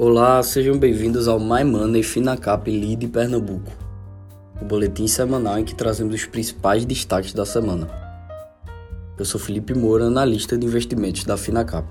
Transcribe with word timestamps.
Olá, 0.00 0.40
sejam 0.44 0.78
bem-vindos 0.78 1.26
ao 1.26 1.40
My 1.40 1.64
Money 1.64 2.04
Finacap 2.04 2.70
Lead 2.70 3.08
Pernambuco, 3.08 3.72
o 4.62 4.64
boletim 4.64 5.08
semanal 5.08 5.58
em 5.58 5.64
que 5.64 5.74
trazemos 5.74 6.14
os 6.14 6.24
principais 6.24 6.84
destaques 6.84 7.32
da 7.32 7.44
semana. 7.44 7.88
Eu 9.18 9.24
sou 9.24 9.40
Felipe 9.40 9.74
Moura, 9.74 10.04
analista 10.04 10.56
de 10.56 10.64
investimentos 10.64 11.24
da 11.24 11.36
Finacap. 11.36 11.84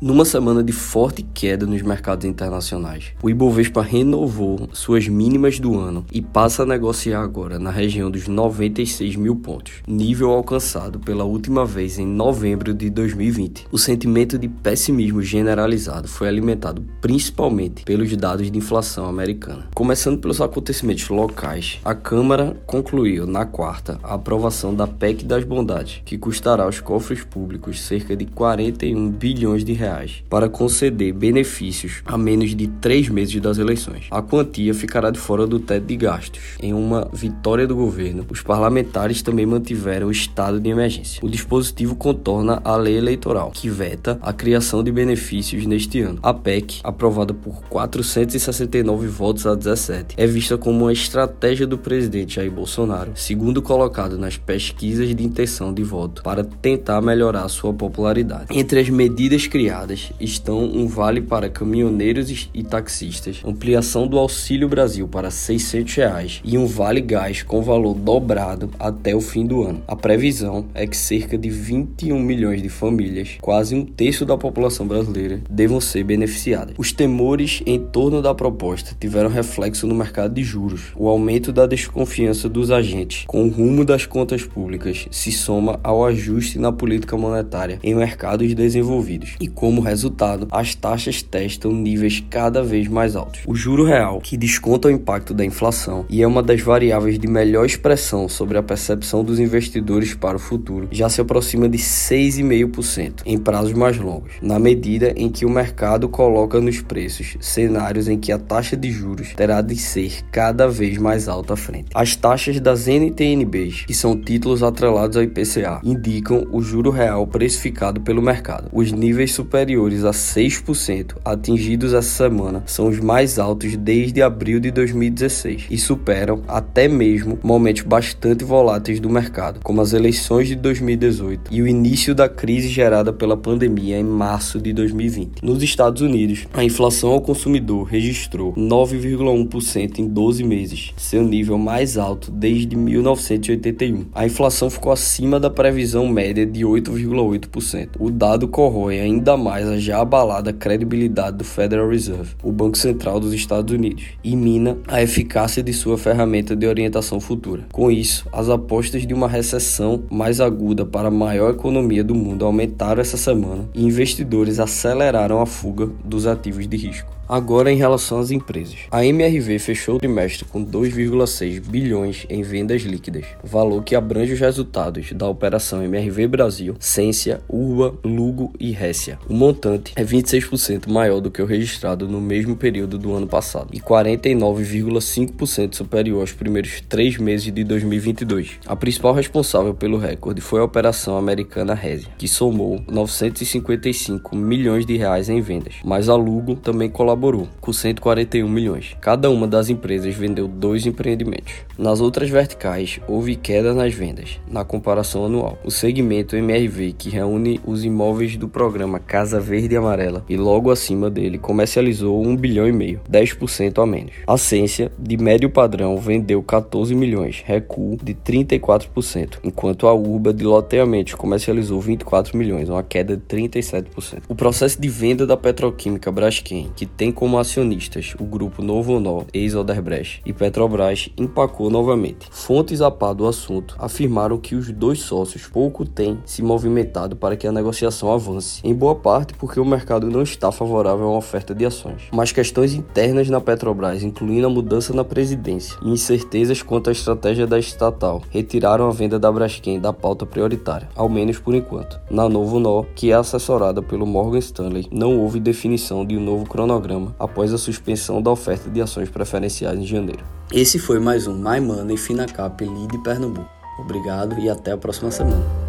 Numa 0.00 0.24
semana 0.24 0.62
de 0.62 0.72
forte 0.72 1.26
queda 1.34 1.66
nos 1.66 1.82
mercados 1.82 2.24
internacionais, 2.24 3.06
o 3.20 3.28
Ibovespa 3.28 3.82
renovou 3.82 4.68
suas 4.72 5.08
mínimas 5.08 5.58
do 5.58 5.76
ano 5.76 6.06
e 6.12 6.22
passa 6.22 6.62
a 6.62 6.66
negociar 6.66 7.20
agora 7.20 7.58
na 7.58 7.72
região 7.72 8.08
dos 8.08 8.28
96 8.28 9.16
mil 9.16 9.34
pontos, 9.34 9.82
nível 9.88 10.30
alcançado 10.30 11.00
pela 11.00 11.24
última 11.24 11.66
vez 11.66 11.98
em 11.98 12.06
novembro 12.06 12.72
de 12.72 12.88
2020. 12.90 13.66
O 13.72 13.78
sentimento 13.78 14.38
de 14.38 14.46
pessimismo 14.46 15.20
generalizado 15.20 16.06
foi 16.06 16.28
alimentado 16.28 16.80
principalmente 17.00 17.82
pelos 17.82 18.16
dados 18.16 18.48
de 18.52 18.56
inflação 18.56 19.08
americana. 19.08 19.66
Começando 19.74 20.20
pelos 20.20 20.40
acontecimentos 20.40 21.08
locais, 21.08 21.80
a 21.84 21.92
Câmara 21.92 22.56
concluiu 22.68 23.26
na 23.26 23.44
quarta 23.44 23.98
a 24.04 24.14
aprovação 24.14 24.72
da 24.72 24.86
PEC 24.86 25.24
das 25.24 25.42
Bondades, 25.42 26.02
que 26.04 26.16
custará 26.16 26.62
aos 26.62 26.78
cofres 26.78 27.24
públicos 27.24 27.80
cerca 27.80 28.14
de 28.14 28.26
41 28.26 29.10
bilhões 29.10 29.64
de 29.64 29.72
reais 29.72 29.87
reais 29.88 30.22
para 30.28 30.48
conceder 30.48 31.12
benefícios 31.12 32.02
a 32.04 32.18
menos 32.18 32.54
de 32.54 32.68
três 32.68 33.08
meses 33.08 33.40
das 33.40 33.58
eleições. 33.58 34.06
A 34.10 34.20
quantia 34.20 34.74
ficará 34.74 35.10
de 35.10 35.18
fora 35.18 35.46
do 35.46 35.58
teto 35.58 35.86
de 35.86 35.96
gastos. 35.96 36.42
Em 36.60 36.74
uma 36.74 37.08
vitória 37.12 37.66
do 37.66 37.74
governo, 37.74 38.26
os 38.28 38.42
parlamentares 38.42 39.22
também 39.22 39.46
mantiveram 39.46 40.08
o 40.08 40.12
estado 40.12 40.60
de 40.60 40.68
emergência. 40.68 41.20
O 41.24 41.28
dispositivo 41.28 41.96
contorna 41.96 42.60
a 42.64 42.76
lei 42.76 42.96
eleitoral, 42.96 43.50
que 43.52 43.68
veta 43.68 44.18
a 44.20 44.32
criação 44.32 44.82
de 44.82 44.92
benefícios 44.92 45.64
neste 45.66 46.00
ano. 46.00 46.18
A 46.22 46.34
PEC, 46.34 46.80
aprovada 46.84 47.32
por 47.32 47.62
469 47.64 49.06
votos 49.06 49.46
a 49.46 49.54
17, 49.54 50.14
é 50.16 50.26
vista 50.26 50.58
como 50.58 50.84
uma 50.84 50.92
estratégia 50.92 51.66
do 51.66 51.78
presidente 51.78 52.36
Jair 52.36 52.50
Bolsonaro, 52.50 53.12
segundo 53.14 53.62
colocado 53.62 54.18
nas 54.18 54.36
pesquisas 54.36 55.14
de 55.14 55.24
intenção 55.24 55.72
de 55.72 55.82
voto, 55.82 56.22
para 56.22 56.44
tentar 56.44 57.00
melhorar 57.00 57.48
sua 57.48 57.72
popularidade. 57.72 58.46
Entre 58.50 58.80
as 58.80 58.88
medidas 58.88 59.46
criadas, 59.46 59.77
estão 60.20 60.64
um 60.64 60.86
vale 60.86 61.20
para 61.20 61.48
caminhoneiros 61.48 62.50
e 62.52 62.62
taxistas, 62.62 63.40
ampliação 63.44 64.06
do 64.06 64.18
Auxílio 64.18 64.68
Brasil 64.68 65.06
para 65.06 65.30
600 65.30 65.94
reais, 65.94 66.40
e 66.44 66.58
um 66.58 66.66
vale 66.66 67.00
gás 67.00 67.42
com 67.42 67.62
valor 67.62 67.94
dobrado 67.94 68.70
até 68.78 69.14
o 69.14 69.20
fim 69.20 69.46
do 69.46 69.62
ano. 69.62 69.82
A 69.86 69.94
previsão 69.94 70.66
é 70.74 70.86
que 70.86 70.96
cerca 70.96 71.38
de 71.38 71.50
21 71.50 72.20
milhões 72.20 72.62
de 72.62 72.68
famílias, 72.68 73.36
quase 73.40 73.74
um 73.74 73.84
terço 73.84 74.24
da 74.24 74.36
população 74.36 74.86
brasileira, 74.86 75.40
devam 75.48 75.80
ser 75.80 76.04
beneficiadas. 76.04 76.74
Os 76.78 76.92
temores 76.92 77.62
em 77.66 77.78
torno 77.78 78.20
da 78.20 78.34
proposta 78.34 78.96
tiveram 78.98 79.28
reflexo 79.28 79.86
no 79.86 79.94
mercado 79.94 80.34
de 80.34 80.42
juros. 80.42 80.92
O 80.96 81.08
aumento 81.08 81.52
da 81.52 81.66
desconfiança 81.66 82.48
dos 82.48 82.70
agentes 82.70 83.24
com 83.26 83.44
o 83.44 83.48
rumo 83.48 83.84
das 83.84 84.06
contas 84.06 84.44
públicas 84.44 85.06
se 85.10 85.30
soma 85.30 85.78
ao 85.82 86.04
ajuste 86.04 86.58
na 86.58 86.72
política 86.72 87.16
monetária 87.16 87.78
em 87.82 87.94
mercados 87.94 88.54
desenvolvidos 88.54 89.34
e 89.40 89.48
com 89.48 89.67
como 89.68 89.82
resultado, 89.82 90.48
as 90.50 90.74
taxas 90.74 91.20
testam 91.20 91.70
níveis 91.72 92.24
cada 92.30 92.62
vez 92.62 92.88
mais 92.88 93.14
altos. 93.14 93.42
O 93.46 93.54
juro 93.54 93.84
real, 93.84 94.18
que 94.18 94.34
desconta 94.34 94.88
o 94.88 94.90
impacto 94.90 95.34
da 95.34 95.44
inflação 95.44 96.06
e 96.08 96.22
é 96.22 96.26
uma 96.26 96.42
das 96.42 96.62
variáveis 96.62 97.18
de 97.18 97.28
melhor 97.28 97.66
expressão 97.66 98.30
sobre 98.30 98.56
a 98.56 98.62
percepção 98.62 99.22
dos 99.22 99.38
investidores 99.38 100.14
para 100.14 100.38
o 100.38 100.40
futuro, 100.40 100.88
já 100.90 101.10
se 101.10 101.20
aproxima 101.20 101.68
de 101.68 101.76
6,5% 101.76 103.24
em 103.26 103.36
prazos 103.36 103.74
mais 103.74 103.98
longos, 103.98 104.32
na 104.40 104.58
medida 104.58 105.12
em 105.14 105.28
que 105.28 105.44
o 105.44 105.50
mercado 105.50 106.08
coloca 106.08 106.62
nos 106.62 106.80
preços 106.80 107.36
cenários 107.38 108.08
em 108.08 108.18
que 108.18 108.32
a 108.32 108.38
taxa 108.38 108.74
de 108.74 108.90
juros 108.90 109.34
terá 109.36 109.60
de 109.60 109.76
ser 109.76 110.22
cada 110.32 110.66
vez 110.66 110.96
mais 110.96 111.28
alta 111.28 111.52
à 111.52 111.56
frente. 111.58 111.90
As 111.94 112.16
taxas 112.16 112.58
das 112.58 112.88
NTNBs, 112.88 113.84
que 113.84 113.92
são 113.92 114.18
títulos 114.18 114.62
atrelados 114.62 115.18
ao 115.18 115.22
IPCA, 115.22 115.82
indicam 115.84 116.46
o 116.50 116.62
juro 116.62 116.88
real 116.88 117.26
precificado 117.26 118.00
pelo 118.00 118.22
mercado. 118.22 118.70
Os 118.72 118.90
níveis 118.90 119.32
superiores 119.32 119.57
superiores 119.58 120.04
a 120.04 120.10
6% 120.10 121.16
atingidos 121.24 121.92
essa 121.92 122.08
semana 122.08 122.62
são 122.64 122.86
os 122.86 123.00
mais 123.00 123.40
altos 123.40 123.76
desde 123.76 124.22
abril 124.22 124.60
de 124.60 124.70
2016 124.70 125.66
e 125.68 125.76
superam 125.76 126.42
até 126.46 126.86
mesmo 126.86 127.36
momentos 127.42 127.82
bastante 127.82 128.44
voláteis 128.44 129.00
do 129.00 129.10
mercado, 129.10 129.58
como 129.64 129.80
as 129.80 129.92
eleições 129.92 130.46
de 130.46 130.54
2018 130.54 131.52
e 131.52 131.60
o 131.60 131.66
início 131.66 132.14
da 132.14 132.28
crise 132.28 132.68
gerada 132.68 133.12
pela 133.12 133.36
pandemia 133.36 133.98
em 133.98 134.04
março 134.04 134.60
de 134.60 134.72
2020. 134.72 135.42
Nos 135.42 135.60
Estados 135.60 136.02
Unidos, 136.02 136.46
a 136.54 136.62
inflação 136.62 137.10
ao 137.10 137.20
consumidor 137.20 137.82
registrou 137.82 138.54
9,1% 138.54 139.98
em 139.98 140.06
12 140.06 140.44
meses, 140.44 140.92
seu 140.96 141.24
nível 141.24 141.58
mais 141.58 141.98
alto 141.98 142.30
desde 142.30 142.76
1981. 142.76 144.06
A 144.14 144.24
inflação 144.24 144.70
ficou 144.70 144.92
acima 144.92 145.40
da 145.40 145.50
previsão 145.50 146.06
média 146.08 146.46
de 146.46 146.64
8,8%. 146.64 147.96
O 147.98 148.08
dado 148.08 148.46
corrói 148.46 149.00
ainda 149.00 149.36
mais 149.36 149.47
mais 149.48 149.66
a 149.66 149.78
já 149.78 149.98
abalada 149.98 150.52
credibilidade 150.52 151.38
do 151.38 151.44
Federal 151.44 151.88
Reserve, 151.88 152.34
o 152.42 152.52
Banco 152.52 152.76
Central 152.76 153.18
dos 153.18 153.32
Estados 153.32 153.74
Unidos, 153.74 154.04
e 154.22 154.36
mina 154.36 154.76
a 154.86 155.02
eficácia 155.02 155.62
de 155.62 155.72
sua 155.72 155.96
ferramenta 155.96 156.54
de 156.54 156.66
orientação 156.66 157.18
futura. 157.18 157.62
Com 157.72 157.90
isso, 157.90 158.26
as 158.30 158.50
apostas 158.50 159.06
de 159.06 159.14
uma 159.14 159.26
recessão 159.26 160.02
mais 160.10 160.38
aguda 160.38 160.84
para 160.84 161.08
a 161.08 161.10
maior 161.10 161.54
economia 161.54 162.04
do 162.04 162.14
mundo 162.14 162.44
aumentaram 162.44 163.00
essa 163.00 163.16
semana 163.16 163.66
e 163.74 163.82
investidores 163.82 164.60
aceleraram 164.60 165.40
a 165.40 165.46
fuga 165.46 165.88
dos 166.04 166.26
ativos 166.26 166.68
de 166.68 166.76
risco. 166.76 167.17
Agora, 167.28 167.70
em 167.70 167.76
relação 167.76 168.20
às 168.20 168.30
empresas. 168.30 168.78
A 168.90 169.04
MRV 169.04 169.58
fechou 169.58 169.96
o 169.96 169.98
trimestre 169.98 170.46
com 170.46 170.64
2,6 170.64 171.60
bilhões 171.60 172.24
em 172.30 172.40
vendas 172.42 172.80
líquidas, 172.80 173.26
valor 173.44 173.84
que 173.84 173.94
abrange 173.94 174.32
os 174.32 174.40
resultados 174.40 175.12
da 175.12 175.28
operação 175.28 175.82
MRV 175.82 176.26
Brasil, 176.26 176.74
Cência, 176.80 177.42
Urba, 177.46 177.94
Lugo 178.02 178.54
e 178.58 178.70
Récia. 178.70 179.18
O 179.28 179.34
montante 179.34 179.92
é 179.94 180.02
26% 180.02 180.88
maior 180.88 181.20
do 181.20 181.30
que 181.30 181.42
o 181.42 181.44
registrado 181.44 182.08
no 182.08 182.18
mesmo 182.18 182.56
período 182.56 182.96
do 182.96 183.12
ano 183.12 183.26
passado 183.26 183.68
e 183.74 183.80
49,5% 183.80 185.74
superior 185.74 186.22
aos 186.22 186.32
primeiros 186.32 186.80
três 186.88 187.18
meses 187.18 187.52
de 187.52 187.62
2022. 187.62 188.52
A 188.64 188.74
principal 188.74 189.12
responsável 189.12 189.74
pelo 189.74 189.98
recorde 189.98 190.40
foi 190.40 190.60
a 190.60 190.64
operação 190.64 191.18
americana 191.18 191.74
Résia, 191.74 192.08
que 192.16 192.26
somou 192.26 192.82
955 192.90 194.34
milhões 194.34 194.86
de 194.86 194.96
reais 194.96 195.28
em 195.28 195.42
vendas, 195.42 195.74
mas 195.84 196.08
a 196.08 196.16
Lugo 196.16 196.54
também 196.54 196.88
colaborou 196.88 197.17
colaborou, 197.18 197.48
com 197.60 197.72
141 197.72 198.48
milhões. 198.48 198.96
Cada 199.00 199.28
uma 199.28 199.46
das 199.46 199.68
empresas 199.68 200.14
vendeu 200.14 200.46
dois 200.46 200.86
empreendimentos. 200.86 201.52
Nas 201.76 202.00
outras 202.00 202.30
verticais, 202.30 203.00
houve 203.08 203.34
queda 203.34 203.74
nas 203.74 203.92
vendas, 203.92 204.40
na 204.48 204.64
comparação 204.64 205.26
anual. 205.26 205.58
O 205.64 205.70
segmento 205.70 206.36
MRV, 206.36 206.94
que 206.96 207.10
reúne 207.10 207.60
os 207.66 207.84
imóveis 207.84 208.36
do 208.36 208.48
programa 208.48 209.00
Casa 209.00 209.40
Verde 209.40 209.74
e 209.74 209.76
Amarela, 209.76 210.24
e 210.28 210.36
logo 210.36 210.70
acima 210.70 211.10
dele, 211.10 211.38
comercializou 211.38 212.24
1 212.24 212.36
bilhão 212.36 212.68
e 212.68 212.72
meio, 212.72 213.00
10% 213.10 213.82
a 213.82 213.86
menos. 213.86 214.12
A 214.26 214.38
Ciência, 214.38 214.92
de 214.98 215.16
médio 215.16 215.50
padrão, 215.50 215.96
vendeu 215.98 216.42
14 216.42 216.94
milhões, 216.94 217.42
recuo 217.44 217.96
de 218.02 218.14
34%, 218.14 219.38
enquanto 219.42 219.88
a 219.88 219.92
Urba, 219.92 220.32
de 220.32 220.44
loteamento, 220.44 221.16
comercializou 221.16 221.80
24 221.80 222.36
milhões, 222.36 222.68
uma 222.68 222.82
queda 222.82 223.16
de 223.16 223.22
37%. 223.22 224.22
O 224.28 224.34
processo 224.34 224.80
de 224.80 224.88
venda 224.88 225.26
da 225.26 225.36
petroquímica 225.36 226.12
Braskem, 226.12 226.70
que 226.76 226.86
tem 226.86 227.07
tem 227.08 227.12
como 227.12 227.38
acionistas 227.38 228.14
o 228.20 228.24
grupo 228.24 228.62
Novo 228.62 228.94
Honor, 228.94 229.24
ex-Oderbrecht 229.32 230.20
e 230.26 230.32
Petrobras, 230.32 231.08
empacou 231.16 231.70
novamente. 231.70 232.28
Fontes 232.30 232.82
a 232.82 232.90
par 232.90 233.14
do 233.14 233.26
assunto 233.26 233.74
afirmaram 233.78 234.36
que 234.36 234.54
os 234.54 234.70
dois 234.70 235.00
sócios 235.00 235.46
pouco 235.46 235.86
têm 235.86 236.18
se 236.26 236.42
movimentado 236.42 237.16
para 237.16 237.34
que 237.34 237.46
a 237.46 237.52
negociação 237.52 238.12
avance, 238.12 238.60
em 238.62 238.74
boa 238.74 238.94
parte 238.94 239.32
porque 239.34 239.58
o 239.58 239.64
mercado 239.64 240.10
não 240.10 240.22
está 240.22 240.52
favorável 240.52 241.06
a 241.06 241.10
uma 241.10 241.16
oferta 241.16 241.54
de 241.54 241.64
ações. 241.64 242.02
Mas 242.12 242.30
questões 242.30 242.74
internas 242.74 243.30
na 243.30 243.40
Petrobras, 243.40 244.02
incluindo 244.02 244.46
a 244.46 244.50
mudança 244.50 244.92
na 244.92 245.02
presidência 245.02 245.78
e 245.82 245.88
incertezas 245.88 246.60
quanto 246.60 246.90
à 246.90 246.92
estratégia 246.92 247.46
da 247.46 247.58
estatal, 247.58 248.20
retiraram 248.28 248.86
a 248.86 248.92
venda 248.92 249.18
da 249.18 249.32
Braskem 249.32 249.80
da 249.80 249.94
pauta 249.94 250.26
prioritária, 250.26 250.90
ao 250.94 251.08
menos 251.08 251.38
por 251.38 251.54
enquanto. 251.54 251.98
Na 252.10 252.28
Novo 252.28 252.58
Honor, 252.58 252.84
que 252.94 253.10
é 253.10 253.14
assessorada 253.14 253.80
pelo 253.80 254.06
Morgan 254.06 254.38
Stanley, 254.40 254.86
não 254.92 255.18
houve 255.18 255.40
definição 255.40 256.04
de 256.04 256.14
um 256.14 256.20
novo 256.20 256.44
cronograma 256.44 256.97
programa 256.98 257.14
após 257.18 257.54
a 257.54 257.58
suspensão 257.58 258.20
da 258.20 258.30
oferta 258.30 258.68
de 258.68 258.80
ações 258.82 259.08
preferenciais 259.08 259.78
em 259.78 259.86
janeiro. 259.86 260.24
Esse 260.52 260.78
foi 260.78 260.98
mais 260.98 261.26
um 261.26 261.34
My 261.34 261.60
Money 261.60 261.96
Finacap 261.96 262.64
Lead 262.64 262.98
Pernambuco. 262.98 263.48
Obrigado 263.78 264.38
e 264.40 264.50
até 264.50 264.72
a 264.72 264.76
próxima 264.76 265.10
semana. 265.10 265.67